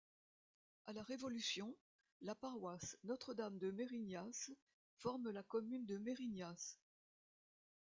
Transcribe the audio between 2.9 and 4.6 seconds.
Notre-Dame de Mérignas